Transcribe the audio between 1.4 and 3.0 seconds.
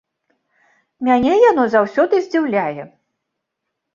яно заўсёды здзіўляе.